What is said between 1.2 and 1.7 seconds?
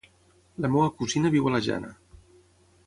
viu a la